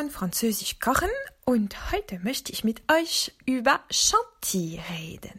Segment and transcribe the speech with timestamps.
[0.00, 1.10] von Französisch kochen
[1.44, 5.38] und heute möchte ich mit euch über Chantilly reden.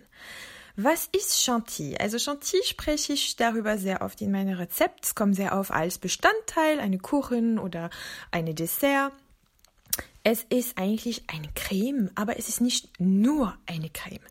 [0.76, 1.98] Was ist Chantilly?
[1.98, 5.00] Also Chantilly spreche ich darüber sehr oft in meinen Rezepten.
[5.02, 7.90] Es kommt sehr oft als Bestandteil, eine Kuchen oder
[8.30, 9.14] eine Dessert.
[10.24, 14.22] Es ist eigentlich eine Creme, aber es ist nicht nur eine Creme.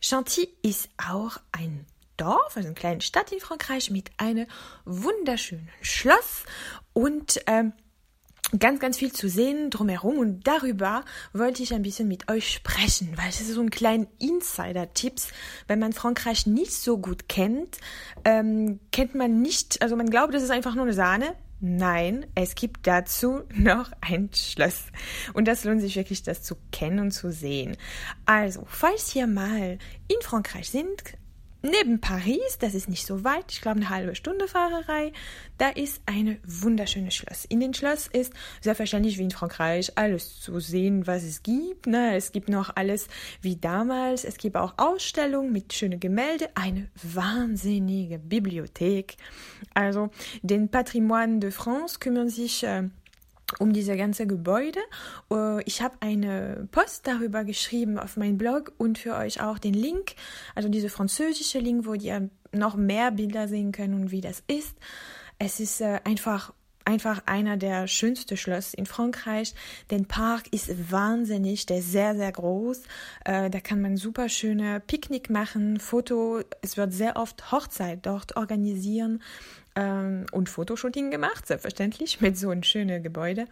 [0.00, 1.84] Chantilly ist auch ein
[2.16, 4.46] Dorf, also eine kleine Stadt in Frankreich mit einem
[4.86, 6.44] wunderschönen Schloss
[6.94, 7.74] und ähm,
[8.58, 13.16] ganz, ganz viel zu sehen drumherum und darüber wollte ich ein bisschen mit euch sprechen,
[13.16, 15.28] weil es ist so ein kleiner Insider-Tipps.
[15.66, 17.78] Wenn man Frankreich nicht so gut kennt,
[18.24, 21.34] ähm, kennt man nicht, also man glaubt, das ist einfach nur eine Sahne.
[21.60, 24.84] Nein, es gibt dazu noch ein Schloss.
[25.32, 27.76] Und das lohnt sich wirklich, das zu kennen und zu sehen.
[28.26, 29.78] Also, falls ihr mal
[30.08, 31.02] in Frankreich sind,
[31.66, 35.14] Neben Paris, das ist nicht so weit, ich glaube eine halbe Stunde Fahrerei,
[35.56, 37.46] da ist ein wunderschönes Schloss.
[37.46, 41.86] In dem Schloss ist selbstverständlich wie in Frankreich alles zu sehen, was es gibt.
[41.86, 42.16] Ne?
[42.16, 43.08] Es gibt noch alles
[43.40, 44.24] wie damals.
[44.24, 49.16] Es gibt auch Ausstellungen mit schönen Gemälde, eine wahnsinnige Bibliothek.
[49.72, 50.10] Also
[50.42, 52.90] den Patrimoine de France kümmern sich äh,
[53.58, 54.80] um diese ganze Gebäude.
[55.30, 59.74] Äh, ich habe eine Post darüber geschrieben auf meinem Blog und für euch auch den
[59.74, 60.14] Link,
[60.54, 64.76] also diese französische Link, wo ihr noch mehr Bilder sehen könnt und wie das ist.
[65.38, 66.52] Es ist äh, einfach
[66.84, 69.54] einfach einer der schönsten Schlösser in Frankreich.
[69.90, 72.82] Der Park ist wahnsinnig, der ist sehr, sehr groß.
[73.24, 76.40] Äh, da kann man super schöne Picknick machen, Foto.
[76.62, 79.22] Es wird sehr oft Hochzeit dort organisieren
[79.76, 83.46] ähm, und Fotoshooting gemacht, selbstverständlich, mit so einem schönen Gebäude.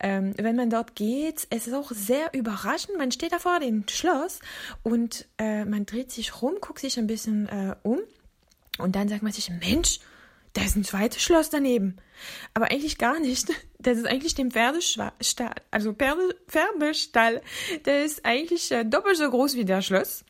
[0.00, 2.96] Ähm, wenn man dort geht, es ist auch sehr überraschend.
[2.96, 4.40] Man steht da vor dem Schloss
[4.82, 7.98] und äh, man dreht sich rum, guckt sich ein bisschen äh, um
[8.78, 10.00] und dann sagt man sich, Mensch,
[10.52, 11.96] da ist ein zweites Schloss daneben.
[12.54, 13.52] Aber eigentlich gar nicht.
[13.78, 15.12] Das ist eigentlich dem Pferdestall,
[15.70, 17.40] also Pferde, Pferdestall.
[17.86, 20.24] Der ist eigentlich äh, doppelt so groß wie der Schloss.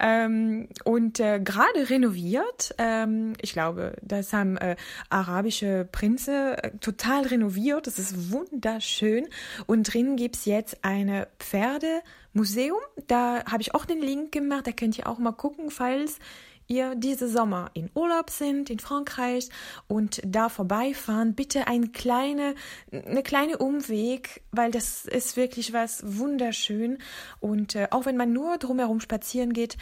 [0.00, 2.74] Ähm, und äh, gerade renoviert.
[2.78, 4.76] Ähm, ich glaube, das haben äh,
[5.10, 7.86] arabische Prinze äh, total renoviert.
[7.86, 9.28] Das ist wunderschön.
[9.66, 12.80] Und drin gibt's jetzt eine Pferdemuseum.
[13.06, 14.66] Da habe ich auch den Link gemacht.
[14.66, 16.18] Da könnt ihr auch mal gucken, falls
[16.66, 19.48] ihr diese Sommer in Urlaub sind in Frankreich
[19.88, 22.54] und da vorbeifahren, bitte ein kleine,
[22.90, 26.98] eine kleine Umweg, weil das ist wirklich was wunderschön
[27.40, 29.76] und äh, auch wenn man nur drumherum spazieren geht,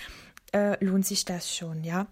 [0.52, 2.06] äh, lohnt sich das schon, ja.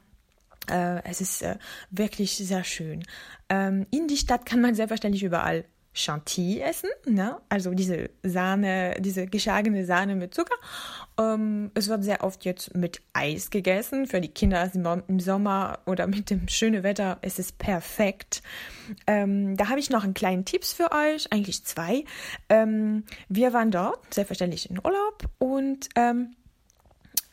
[0.71, 1.57] Äh, es ist äh,
[1.91, 3.05] wirklich sehr schön.
[3.49, 5.65] Ähm, in die Stadt kann man selbstverständlich überall
[5.99, 7.39] Chantilly essen, ne?
[7.49, 10.55] also diese Sahne, diese geschlagene Sahne mit Zucker.
[11.19, 14.07] Ähm, es wird sehr oft jetzt mit Eis gegessen.
[14.07, 14.71] Für die Kinder
[15.09, 18.43] im Sommer oder mit dem schönen Wetter ist es perfekt.
[19.07, 22.05] Ähm, da habe ich noch einen kleinen Tipps für euch, eigentlich zwei.
[22.49, 26.37] Ähm, wir waren dort, selbstverständlich in Urlaub und ähm,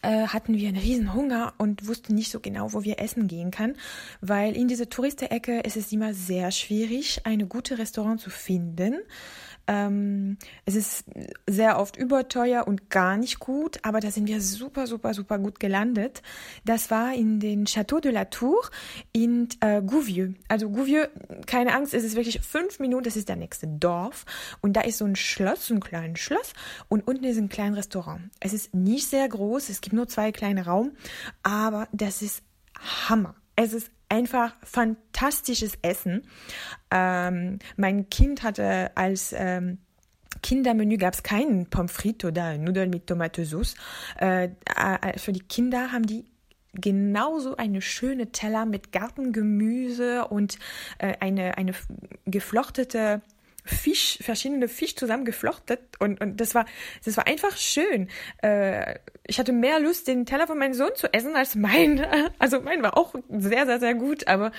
[0.06, 3.52] äh, hatten wir einen riesen Hunger und wussten nicht so genau, wo wir essen gehen
[3.52, 3.76] kann,
[4.22, 8.96] weil in dieser Touristenecke ist es immer sehr schwierig, eine gute Restaurant zu finden.
[9.68, 11.06] Ähm, es ist
[11.48, 15.60] sehr oft überteuer und gar nicht gut, aber da sind wir super, super, super gut
[15.60, 16.22] gelandet.
[16.66, 18.70] Das war in den Château de la Tour
[19.12, 20.34] in äh, Gouvieux.
[20.48, 21.08] Also Gouvieux,
[21.46, 24.26] keine Angst, es ist wirklich fünf Minuten, das ist der nächste Dorf.
[24.62, 26.54] Und da ist so ein Schloss, so ein kleines Schloss
[26.88, 28.30] und unten ist ein kleines Restaurant.
[28.40, 30.92] Es ist nicht sehr groß, es gibt nur zwei kleine Raum,
[31.44, 32.44] aber das ist
[33.08, 33.36] Hammer.
[33.56, 36.28] Es ist einfach fantastisches Essen.
[36.92, 39.80] Ähm, mein Kind hatte als ähm,
[40.42, 43.76] Kindermenü gab es keinen Pommes frites oder Nudeln mit Tomatensauce.
[44.20, 46.26] Äh, äh, für die Kinder haben die
[46.74, 50.60] genauso eine schöne Teller mit Gartengemüse und
[50.98, 51.74] äh, eine, eine
[52.26, 53.22] geflochtete
[53.66, 56.66] Fisch, verschiedene Fisch zusammengeflochtet und, und das war,
[57.04, 58.10] das war einfach schön.
[58.42, 62.06] Äh, ich hatte mehr Lust, den Teller von meinem Sohn zu essen als mein.
[62.38, 64.52] Also mein war auch sehr, sehr, sehr gut, aber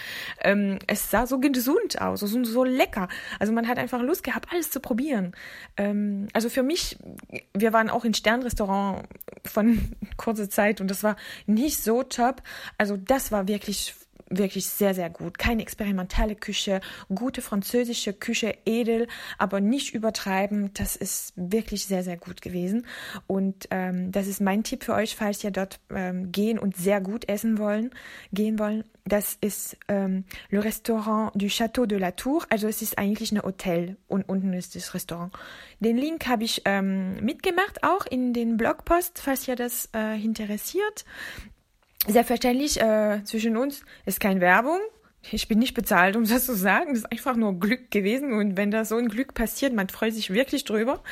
[0.43, 3.09] ähm, es sah so gesund aus, so, so lecker.
[3.39, 5.33] Also man hat einfach Lust gehabt, alles zu probieren.
[5.77, 6.99] Ähm, also für mich,
[7.55, 9.07] wir waren auch in Sternrestaurant
[9.45, 11.17] von kurzer Zeit und das war
[11.47, 12.43] nicht so top.
[12.79, 13.95] Also das war wirklich
[14.29, 15.39] wirklich sehr, sehr gut.
[15.39, 16.81] Keine experimentelle Küche,
[17.15, 19.07] gute französische Küche, edel,
[19.39, 20.71] aber nicht übertreiben.
[20.75, 22.87] Das ist wirklich sehr, sehr gut gewesen.
[23.27, 27.01] Und ähm, das ist mein Tipp für euch, falls ihr dort ähm, gehen und sehr
[27.01, 27.91] gut essen wollen,
[28.33, 28.85] gehen wollen.
[29.05, 32.45] Das ist ähm, Le Restaurant du Château de la Tour.
[32.51, 35.33] Also es ist eigentlich ein Hotel und unten ist das Restaurant.
[35.79, 41.05] Den Link habe ich ähm, mitgemacht, auch in den Blogpost, falls ihr das äh, interessiert.
[42.09, 44.79] Selbstverständlich, äh, zwischen uns ist keine Werbung.
[45.33, 46.91] ich bin nicht bezahlt, um das zu sagen.
[46.91, 48.33] Das ist einfach nur Glück gewesen.
[48.33, 51.03] Und wenn da so ein Glück passiert, man freut sich wirklich drüber.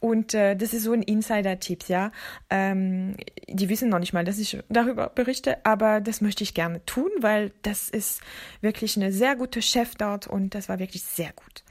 [0.00, 2.10] Und äh, das ist so ein Insider-Tipp, ja.
[2.50, 3.16] Ähm,
[3.48, 7.10] die wissen noch nicht mal, dass ich darüber berichte, aber das möchte ich gerne tun,
[7.20, 8.20] weil das ist
[8.62, 11.62] wirklich eine sehr gute Chef dort und das war wirklich sehr gut.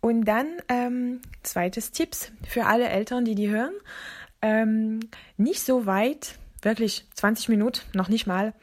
[0.00, 3.74] Und dann ähm, zweites Tipps für alle Eltern, die die hören.
[4.40, 5.00] Ähm,
[5.36, 8.54] nicht so weit, wirklich 20 Minuten, noch nicht mal,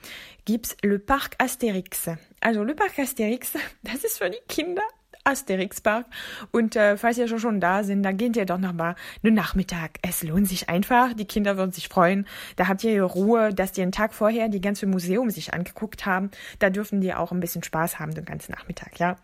[0.45, 2.17] gibt's Le Parc Astérix.
[2.41, 3.53] Also Le Parc Astérix,
[3.83, 4.83] das ist für die Kinder
[5.25, 6.05] Asterix Park.
[6.51, 9.97] Und äh, falls ihr schon, da sind, dann geht ihr doch noch mal einen Nachmittag.
[10.01, 11.13] Es lohnt sich einfach.
[11.13, 12.27] Die Kinder würden sich freuen.
[12.55, 16.31] Da habt ihr Ruhe, dass die einen Tag vorher die ganze Museum sich angeguckt haben.
[16.59, 19.17] Da dürfen die auch ein bisschen Spaß haben den ganzen Nachmittag, ja.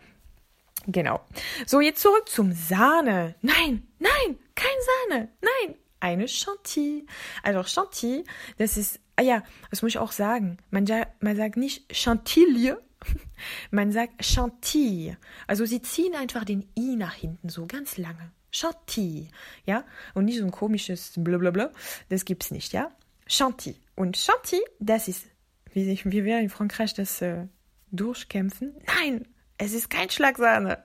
[0.88, 1.22] Genau.
[1.68, 3.36] So, jetzt zurück zum Sahne.
[3.42, 4.72] Nein, nein, kein
[5.10, 5.30] Sahne.
[5.42, 7.06] Nein, eine Chantilly.
[7.44, 8.24] Also Chantilly,
[8.58, 10.58] das ist, ah ja, das muss ich auch sagen.
[10.70, 10.86] Man,
[11.20, 12.74] man sagt nicht Chantilly,
[13.72, 15.16] man sagt Chantilly.
[15.48, 18.32] Also sie ziehen einfach den I nach hinten so ganz lange.
[18.52, 19.30] Chantilly,
[19.66, 19.86] ja?
[20.14, 21.72] Und nicht so ein komisches Blablabla.
[22.10, 22.92] Das gibt's nicht, ja?
[23.28, 23.80] Chantilly.
[23.96, 25.26] Und Chantilly, das ist,
[25.74, 27.48] wie, wie wir in Frankreich das äh,
[27.92, 28.74] durchkämpfen.
[28.88, 29.26] Nein,
[29.58, 30.84] es ist kein Schlagsahne.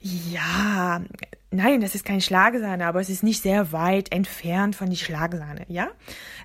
[0.00, 1.02] Ja,
[1.52, 5.64] nein, das ist kein Schlagsahne, aber es ist nicht sehr weit entfernt von die Schlagsahne,
[5.68, 5.90] ja?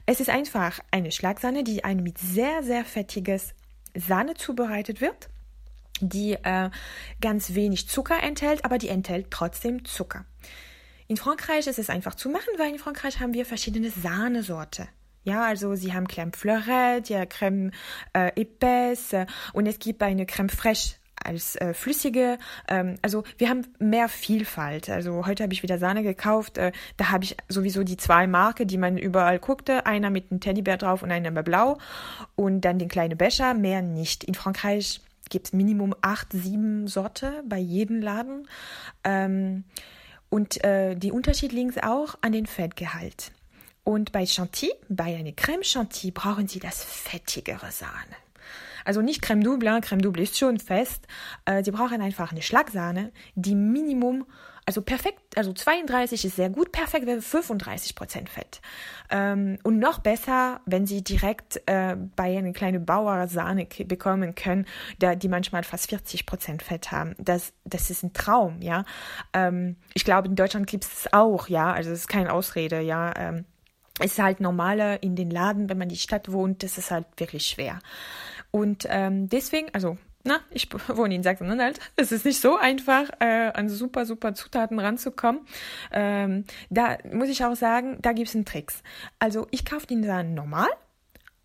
[0.06, 3.54] Es ist einfach eine Schlagsahne, die ein mit sehr, sehr fettiges
[3.95, 5.30] Sahne zubereitet wird,
[6.00, 6.69] die äh,
[7.21, 10.25] ganz wenig Zucker enthält, aber die enthält trotzdem Zucker.
[11.07, 14.88] In Frankreich ist es einfach zu machen, weil in Frankreich haben wir verschiedene Sahnesorte.
[15.24, 17.71] Ja, also sie haben Crème Fleurette, ja, Crème
[18.13, 20.95] äh, épaisse und es gibt eine Crème fraîche
[21.27, 22.38] als äh, flüssige.
[22.68, 24.89] Ähm, also wir haben mehr Vielfalt.
[24.89, 26.57] Also heute habe ich wieder Sahne gekauft.
[26.57, 29.85] Äh, da habe ich sowieso die zwei Marke, die man überall guckte.
[29.85, 31.77] Einer mit einem Teddybär drauf und einer blau.
[32.35, 33.53] Und dann den kleinen Becher.
[33.53, 34.24] Mehr nicht.
[34.24, 38.47] In Frankreich gibt es Minimum acht, sieben Sorte bei jedem Laden.
[39.03, 39.65] Ähm,
[40.30, 43.31] und äh, die Unterschied liegt auch an den Fettgehalt.
[43.83, 48.15] Und bei Chantilly, bei einer Crème Chantilly, brauchen Sie das fettigere Sahne.
[48.85, 51.07] Also nicht Crème Double, Crème Double ist schon fest.
[51.45, 54.25] Äh, sie brauchen einfach eine Schlagsahne, die Minimum,
[54.67, 58.59] also perfekt, also 32 ist sehr gut, perfekt wäre 35 Prozent Fett.
[59.09, 64.65] Ähm, und noch besser, wenn Sie direkt äh, bei einer kleinen Bauersahne bekommen können,
[64.99, 67.15] die manchmal fast 40 Prozent Fett haben.
[67.17, 68.83] Das, das ist ein Traum, ja.
[69.31, 71.71] Ähm, ich glaube, in Deutschland gibt es auch, ja.
[71.71, 73.13] Also es ist keine Ausrede, ja.
[73.15, 73.45] Ähm,
[73.99, 76.91] es ist halt normaler in den Laden, wenn man in die Stadt wohnt, das ist
[76.91, 77.79] halt wirklich schwer.
[78.51, 81.79] Und ähm, deswegen, also, na, ich wohne in Sachsen-Anhalt.
[81.95, 85.41] Es ist nicht so einfach, äh, an super, super Zutaten ranzukommen.
[85.91, 88.83] Ähm, da muss ich auch sagen, da gibt es einen Tricks.
[89.19, 90.69] Also, ich kaufe den Sahne normal.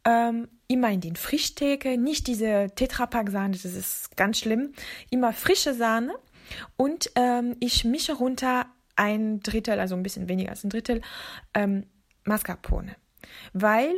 [0.04, 4.72] Ähm, immer in den Frischtheke, nicht diese Tetrapack-Sahne, das ist ganz schlimm.
[5.10, 6.14] Immer frische Sahne
[6.76, 8.66] und ähm, ich mische runter
[8.96, 11.02] ein Drittel, also ein bisschen weniger als ein Drittel,
[11.54, 11.86] ähm,
[12.24, 12.96] Mascarpone.
[13.52, 13.92] Weil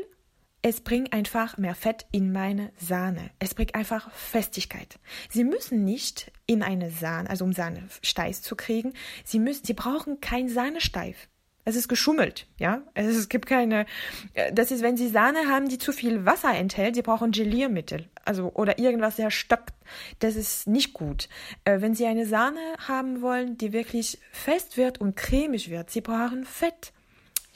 [0.65, 3.31] es bringt einfach mehr Fett in meine Sahne.
[3.39, 4.99] Es bringt einfach Festigkeit.
[5.29, 8.95] Sie müssen nicht in eine Sahne, also um Sahne steif zu kriegen,
[9.25, 11.29] Sie müssen, Sie brauchen kein Sahnesteif.
[11.67, 12.81] Es ist geschummelt, ja.
[12.95, 13.85] Es gibt keine,
[14.33, 18.09] äh, das ist, wenn Sie Sahne haben, die zu viel Wasser enthält, Sie brauchen Geliermittel,
[18.25, 19.75] also, oder irgendwas sehr stockt.
[20.21, 21.29] Das ist nicht gut.
[21.65, 26.01] Äh, wenn Sie eine Sahne haben wollen, die wirklich fest wird und cremig wird, Sie
[26.01, 26.95] brauchen Fett.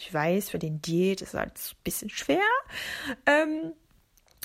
[0.01, 2.39] Ich weiß, für den Diät ist halt ein bisschen schwer.
[3.27, 3.73] Ähm,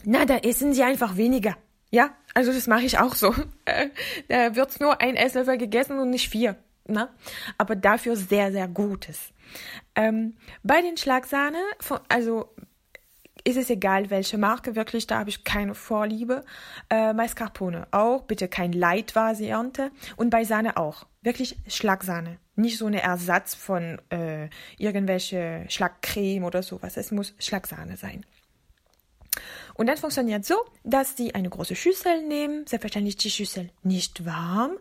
[0.04, 1.56] na, da essen sie einfach weniger.
[1.92, 3.34] Ja, also das mache ich auch so.
[3.66, 3.92] Äh,
[4.28, 6.58] da wird's nur ein Esslöffel gegessen und nicht vier.
[6.86, 7.14] Na?
[7.58, 9.32] Aber dafür sehr, sehr Gutes.
[9.96, 11.60] Ähm, bei den Schlagsahne,
[12.10, 12.54] also
[13.44, 16.46] ist es egal, welche Marke, wirklich, da habe ich keine Vorliebe.
[16.90, 19.92] Äh, Mascarpone auch, bitte kein Light-Variante.
[20.16, 21.06] Und bei Sahne auch.
[21.22, 22.38] Wirklich Schlagsahne.
[22.56, 26.98] Nicht so ein Ersatz von äh, irgendwelche Schlagcreme oder sowas.
[26.98, 28.26] Es muss Schlagsahne sein.
[29.74, 34.78] Und dann funktioniert so, dass Sie eine große Schüssel nehmen, selbstverständlich die Schüssel nicht warm,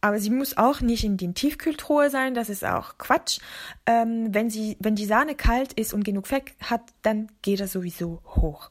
[0.00, 3.38] aber sie muss auch nicht in den Tiefkühltruhe sein, das ist auch Quatsch.
[3.86, 7.72] Ähm, wenn, sie, wenn die Sahne kalt ist und genug Fett hat, dann geht das
[7.72, 8.70] sowieso hoch.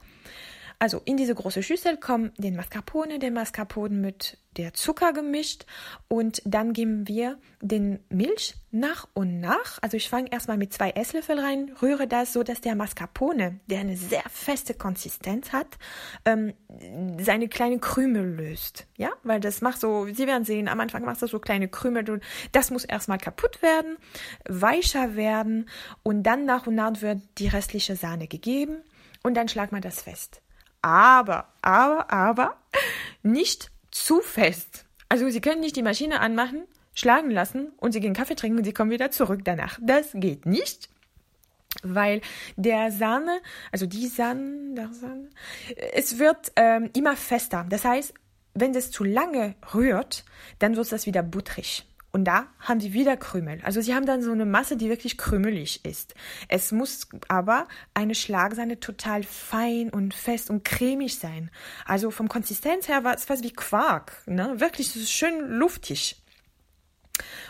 [0.85, 5.65] Also in diese große Schüssel kommen den Mascarpone, den Mascarpone mit der Zucker gemischt
[6.07, 9.79] und dann geben wir den Milch nach und nach.
[9.81, 13.79] Also ich fange erstmal mit zwei Esslöffel rein, rühre das so, dass der Mascarpone, der
[13.79, 15.65] eine sehr feste Konsistenz hat,
[16.23, 16.53] ähm,
[17.19, 18.85] seine kleinen Krümel löst.
[18.95, 22.21] Ja, weil das macht so, Sie werden sehen, am Anfang macht das so kleine Krümel.
[22.51, 23.97] Das muss erstmal kaputt werden,
[24.47, 25.67] weicher werden
[26.03, 28.83] und dann nach und nach wird die restliche Sahne gegeben
[29.23, 30.43] und dann schlagt man das fest.
[30.85, 32.57] Aber, aber, aber
[33.23, 34.85] nicht zu fest.
[35.09, 38.65] Also Sie können nicht die Maschine anmachen, schlagen lassen und Sie gehen Kaffee trinken und
[38.65, 39.79] Sie kommen wieder zurück danach.
[39.81, 40.89] Das geht nicht
[41.83, 42.21] weil
[42.55, 45.29] der Sahne, also die Sahne, der Sahne
[45.93, 47.65] es wird ähm, immer fester.
[47.69, 48.13] Das heißt,
[48.53, 50.23] wenn das zu lange rührt,
[50.59, 51.85] dann wird das wieder butterig.
[52.15, 53.59] Und da haben sie wieder Krümel.
[53.63, 56.15] Also sie haben dann so eine Masse, die wirklich krümelig ist.
[56.47, 61.51] Es muss aber eine Schlagsahne total fein und fest und cremig sein.
[61.85, 64.13] Also vom Konsistenz her war es fast wie Quark.
[64.27, 64.61] Ne?
[64.61, 66.23] Wirklich so schön luftig.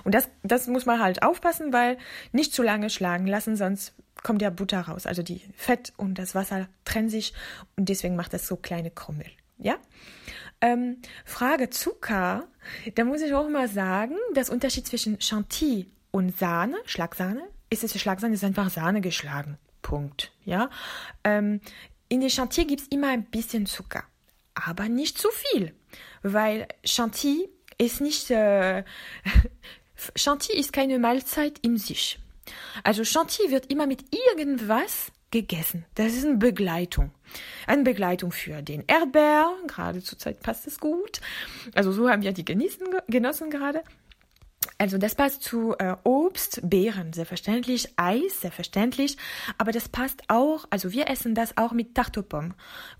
[0.03, 1.99] Und das, das muss man halt aufpassen, weil
[2.31, 3.93] nicht zu lange schlagen lassen, sonst
[4.23, 5.05] kommt ja Butter raus.
[5.05, 7.35] Also die Fett und das Wasser trennen sich
[7.75, 9.27] und deswegen macht das so kleine Krümmel.
[9.59, 9.75] Ja?
[10.65, 12.47] Ähm, Frage Zucker,
[12.95, 17.99] da muss ich auch mal sagen, das Unterschied zwischen Chantilly und Sahne, Schlagsahne, ist es
[17.99, 19.59] Schlagsahne, ist einfach Sahne geschlagen.
[19.83, 20.31] Punkt.
[20.43, 20.71] Ja?
[21.23, 21.61] Ähm,
[22.09, 24.05] in der Chantilly gibt es immer ein bisschen Zucker,
[24.55, 25.75] aber nicht zu viel,
[26.23, 28.83] weil Chantilly ist nicht, äh,
[30.15, 32.17] Chantilly ist keine Mahlzeit in sich.
[32.83, 35.83] Also Chantilly wird immer mit irgendwas gegessen.
[35.95, 37.11] Das ist eine Begleitung.
[37.67, 39.51] Eine Begleitung für den Erdbeer.
[39.67, 41.19] Gerade zur Zeit passt es gut.
[41.73, 43.83] Also so haben wir die genießen, genossen gerade.
[44.77, 49.17] Also das passt zu äh, Obst, Beeren, selbstverständlich, Eis, selbstverständlich,
[49.57, 52.53] aber das passt auch, also wir essen das auch mit Tartopom.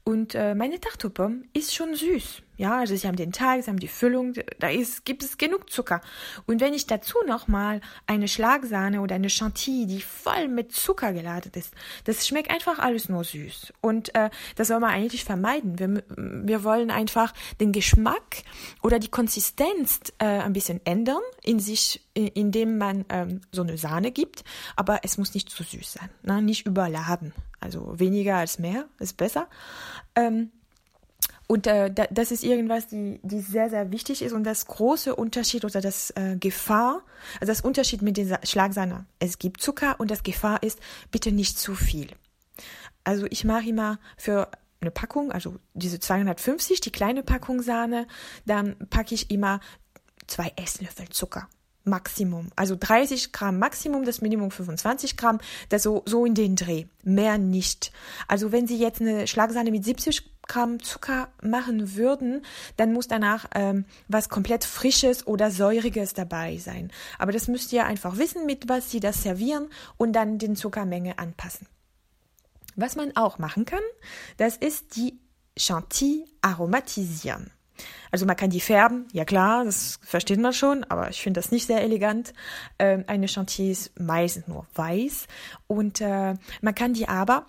[0.04, 2.44] Und äh, meine Tartopom ist schon süß.
[2.58, 5.70] Ja, also sie haben den Teig, sie haben die Füllung, da ist, gibt es genug
[5.70, 6.02] Zucker.
[6.46, 11.52] Und wenn ich dazu nochmal eine Schlagsahne oder eine Chantilly, die voll mit Zucker geladen
[11.56, 11.74] ist,
[12.06, 13.74] das schmeckt einfach alles nur süß.
[13.82, 15.80] Und äh, das soll man eigentlich vermeiden.
[15.80, 18.44] Wir, wir wollen einfach den Geschmack
[18.82, 24.12] oder die Konsistenz äh, ein bisschen ändern, in sich, indem man ähm, so eine Sahne
[24.12, 24.44] gibt,
[24.76, 26.42] aber es muss nicht zu süß sein, ne?
[26.42, 27.34] nicht überladen.
[27.60, 29.48] Also weniger als mehr ist besser.
[30.16, 30.52] Ähm,
[31.48, 34.34] und äh, das ist irgendwas, die, die sehr, sehr wichtig ist.
[34.34, 37.04] Und das große Unterschied oder das äh, Gefahr,
[37.40, 39.06] also das Unterschied mit den Schlagsahne.
[39.20, 40.80] Es gibt Zucker und das Gefahr ist,
[41.12, 42.08] bitte nicht zu viel.
[43.04, 44.50] Also ich mache immer für
[44.82, 48.08] eine Packung, also diese 250, die kleine Packung Sahne,
[48.46, 49.60] dann packe ich immer
[50.28, 51.48] zwei Esslöffel Zucker.
[51.86, 52.50] Maximum.
[52.56, 56.86] Also 30 Gramm Maximum, das Minimum 25 Gramm, das so, so in den Dreh.
[57.04, 57.92] Mehr nicht.
[58.28, 62.46] Also wenn Sie jetzt eine Schlagsahne mit 70 Gramm Zucker machen würden,
[62.78, 66.92] dann muss danach ähm, was komplett Frisches oder Säuriges dabei sein.
[67.20, 71.20] Aber das müsst ihr einfach wissen, mit was Sie das servieren und dann den Zuckermenge
[71.20, 71.68] anpassen.
[72.76, 73.84] Was man auch machen kann,
[74.38, 75.20] das ist die
[75.58, 77.52] Chantilly aromatisieren.
[78.12, 81.52] Also man kann die färben, ja klar, das versteht man schon, aber ich finde das
[81.52, 82.34] nicht sehr elegant.
[82.80, 85.28] Ähm, eine Chantilly ist meistens nur weiß
[85.68, 87.46] und äh, man kann die aber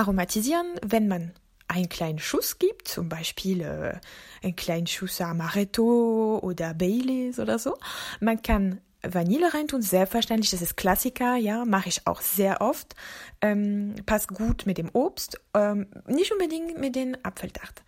[0.00, 1.32] aromatisieren, wenn man
[1.68, 4.00] einen kleinen Schuss gibt, zum Beispiel äh,
[4.42, 7.76] einen kleinen Schuss Amaretto oder Baileys oder so.
[8.18, 12.94] Man kann Vanille reintun, selbstverständlich, das ist Klassiker, ja, mache ich auch sehr oft.
[13.40, 17.82] Ähm, passt gut mit dem Obst, ähm, nicht unbedingt mit den Apfeltart.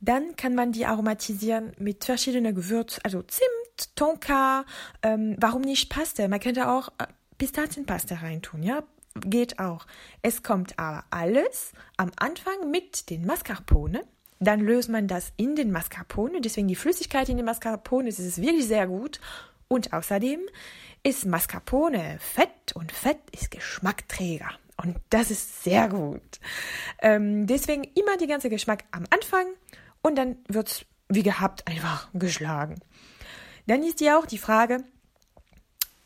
[0.00, 4.64] Dann kann man die aromatisieren mit verschiedenen Gewürzen, also Zimt, Tonka,
[5.02, 6.28] ähm, warum nicht Paste?
[6.28, 7.06] Man könnte auch äh,
[7.38, 8.82] Pistazienpaste reintun, ja,
[9.20, 9.86] geht auch.
[10.22, 14.04] Es kommt aber alles am Anfang mit den Mascarpone.
[14.38, 18.40] Dann löst man das in den Mascarpone, deswegen die Flüssigkeit in den Mascarpone, das ist
[18.40, 19.20] wirklich sehr gut.
[19.68, 20.40] Und außerdem
[21.02, 24.50] ist Mascarpone Fett und Fett ist Geschmackträger.
[24.82, 26.40] Und das ist sehr gut.
[27.00, 29.46] Ähm, deswegen immer die ganze Geschmack am Anfang
[30.02, 32.76] und dann wird es wie gehabt einfach geschlagen.
[33.66, 34.84] Dann ist ja auch die Frage,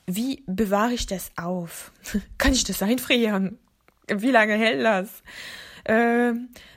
[0.06, 1.92] wie bewahre ich das auf?
[2.38, 3.58] Kann ich das einfrieren?
[4.08, 5.22] Wie lange hält das?
[5.84, 6.32] äh,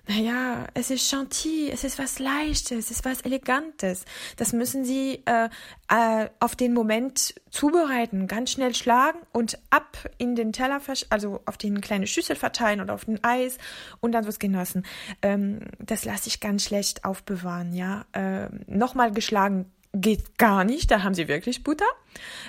[0.07, 4.05] naja, es ist Chantilly, es ist was Leichtes, es ist was Elegantes.
[4.37, 5.49] Das müssen Sie äh,
[5.87, 11.57] äh, auf den Moment zubereiten, ganz schnell schlagen und ab in den Teller, also auf
[11.57, 13.57] den kleinen Schüssel verteilen oder auf den Eis
[14.01, 14.85] und dann wird genossen.
[15.21, 18.05] Ähm, das lasse ich ganz schlecht aufbewahren, ja.
[18.13, 21.85] Äh, Nochmal geschlagen geht gar nicht, da haben sie wirklich Butter.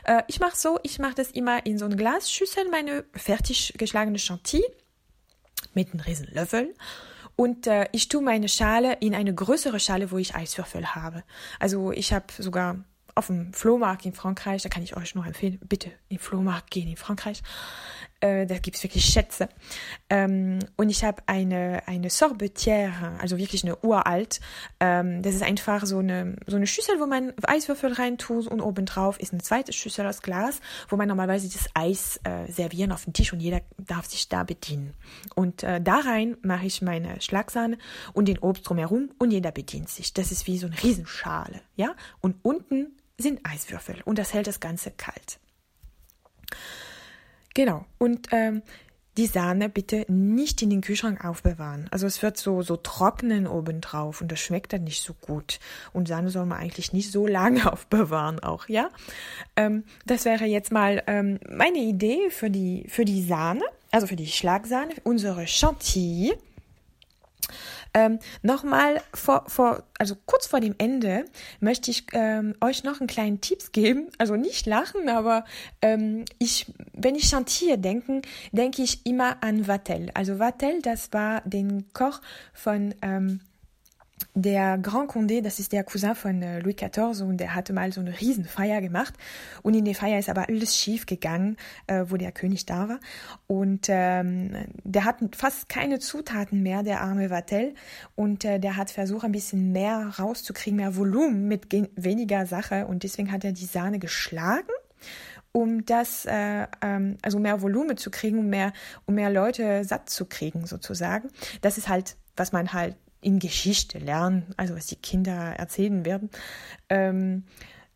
[0.04, 4.18] Äh, ich mache so, ich mache das immer in so eine Glasschüssel, meine fertig geschlagene
[4.18, 4.64] Chantilly
[5.74, 6.74] mit einem riesen Löffel.
[7.36, 11.24] Und äh, ich tue meine Schale in eine größere Schale, wo ich Eiswürfel habe.
[11.58, 12.84] Also ich habe sogar
[13.14, 16.70] auf dem Flohmarkt in Frankreich, da kann ich euch nur empfehlen, bitte in den Flohmarkt
[16.70, 17.42] gehen in Frankreich.
[18.24, 19.48] Da gibt es wirklich Schätze.
[20.08, 24.40] Ähm, und ich habe eine, eine Sorbetière, also wirklich eine uralt.
[24.80, 29.20] Ähm, das ist einfach so eine, so eine Schüssel, wo man Eiswürfel reintut und obendrauf
[29.20, 33.12] ist eine zweite Schüssel aus Glas, wo man normalerweise das Eis äh, servieren auf den
[33.12, 34.94] Tisch und jeder darf sich da bedienen.
[35.34, 37.76] Und äh, da rein mache ich meine Schlagsahne
[38.14, 40.14] und den Obst drumherum und jeder bedient sich.
[40.14, 41.94] Das ist wie so eine Riesenschale, ja?
[42.20, 45.38] Und unten sind Eiswürfel und das hält das Ganze kalt.
[47.54, 47.84] Genau.
[47.98, 48.62] Und ähm,
[49.16, 51.86] die Sahne bitte nicht in den Kühlschrank aufbewahren.
[51.90, 55.60] Also es wird so, so trocknen obendrauf und das schmeckt dann nicht so gut.
[55.92, 58.88] Und Sahne soll man eigentlich nicht so lange aufbewahren auch, ja?
[59.56, 64.16] Ähm, das wäre jetzt mal ähm, meine Idee für die, für die Sahne, also für
[64.16, 66.34] die Schlagsahne, unsere Chantilly.
[67.94, 71.24] Ähm, Nochmal vor, vor, also kurz vor dem Ende
[71.60, 74.08] möchte ich ähm, euch noch einen kleinen Tipps geben.
[74.18, 75.44] Also nicht lachen, aber
[75.80, 78.22] ähm, ich, wenn ich Chantilly denke,
[78.52, 80.10] denke ich immer an Vatel.
[80.14, 82.20] Also Vatel, das war den Koch
[82.52, 83.40] von ähm,
[84.34, 87.92] der Grand Condé, das ist der Cousin von äh, Louis XIV und der hatte mal
[87.92, 89.14] so eine Riesenfeier gemacht.
[89.62, 91.56] Und in der Feier ist aber alles schief gegangen,
[91.86, 93.00] äh, wo der König da war.
[93.46, 94.52] Und ähm,
[94.82, 97.74] der hat fast keine Zutaten mehr, der arme Vatel
[98.14, 102.86] und äh, der hat versucht ein bisschen mehr rauszukriegen, mehr Volumen mit weniger Sache.
[102.86, 104.68] Und deswegen hat er die Sahne geschlagen
[105.56, 108.72] um das, äh, ähm, also mehr Volumen zu kriegen, um mehr,
[109.06, 111.28] um mehr Leute satt zu kriegen, sozusagen.
[111.60, 116.30] Das ist halt, was man halt in Geschichte lernen, also was die Kinder erzählen werden.
[116.88, 117.44] Ähm,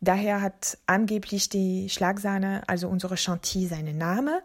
[0.01, 4.39] daher hat angeblich die Schlagsahne, also unsere Chantilly, seinen Namen.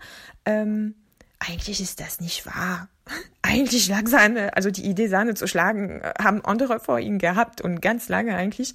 [0.44, 0.94] Ähm,
[1.38, 2.88] eigentlich ist das nicht wahr.
[3.42, 8.08] Eigentlich Schlagsahne, also die Idee, Sahne zu schlagen, haben andere vor ihnen gehabt und ganz
[8.08, 8.72] lange eigentlich.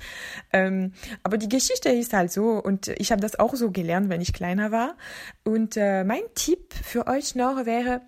[0.53, 4.21] Ähm, aber die Geschichte ist halt so und ich habe das auch so gelernt, wenn
[4.21, 4.95] ich kleiner war.
[5.43, 8.01] Und äh, mein Tipp für euch noch wäre,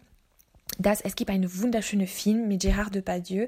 [0.77, 3.47] dass es gibt einen wunderschönen Film mit Gérard Depardieu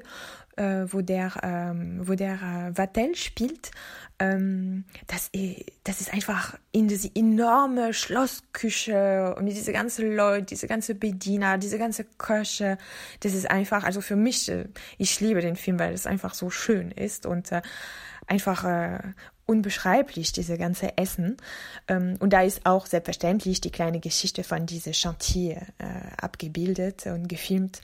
[0.56, 3.70] äh, wo der, ähm, wo der äh, Vatel spielt.
[4.18, 5.30] Ähm, das,
[5.82, 11.78] das ist einfach in diese enorme Schlossküche und diese ganze Leute, diese ganze Bediener, diese
[11.78, 12.78] ganze Köche.
[13.20, 14.66] Das ist einfach, also für mich, äh,
[14.98, 17.62] ich liebe den Film, weil es einfach so schön ist und äh,
[18.26, 18.98] einfach äh,
[19.46, 21.36] unbeschreiblich, diese ganze Essen.
[21.88, 25.84] Ähm, und da ist auch selbstverständlich die kleine Geschichte von diese Chantier äh,
[26.16, 27.80] abgebildet und gefilmt.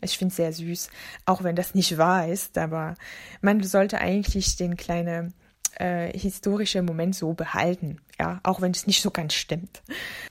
[0.00, 0.90] Ich finde es sehr süß,
[1.26, 2.94] auch wenn das nicht wahr ist, aber
[3.40, 5.34] man sollte eigentlich den kleinen
[5.76, 9.82] äh, historische Moment so behalten, ja, auch wenn es nicht so ganz stimmt.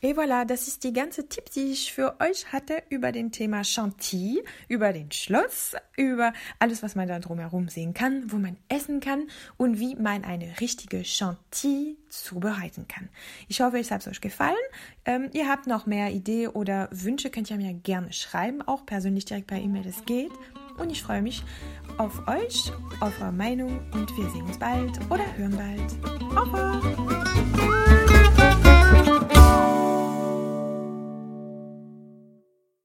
[0.01, 3.63] Et voilà, das ist die ganze Tipp, die ich für euch hatte über den Thema
[3.63, 8.99] Chantilly, über den Schloss, über alles, was man da drumherum sehen kann, wo man essen
[8.99, 13.09] kann und wie man eine richtige Chantilly zubereiten kann.
[13.47, 14.55] Ich hoffe, es hat euch gefallen.
[15.05, 19.25] Ähm, ihr habt noch mehr Ideen oder Wünsche, könnt ihr mir gerne schreiben, auch persönlich
[19.25, 20.31] direkt per E-Mail, das geht.
[20.77, 21.43] Und ich freue mich
[21.97, 26.35] auf euch, auf eure Meinung und wir sehen uns bald oder hören bald.
[26.35, 27.80] Au revoir!